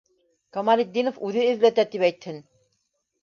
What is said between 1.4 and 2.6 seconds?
әҙләтә тип әйтһен.